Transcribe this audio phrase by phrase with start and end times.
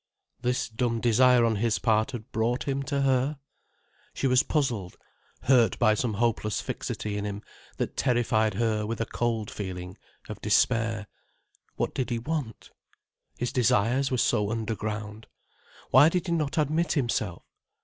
[0.41, 3.37] This dumb desire on his part had brought him to her?
[4.15, 4.97] She was puzzled,
[5.43, 7.43] hurt by some hopeless fixity in him,
[7.77, 11.05] that terrified her with a cold feeling of despair.
[11.75, 12.71] What did he want?
[13.37, 15.27] His desires were so underground.
[15.91, 17.43] Why did he not admit himself?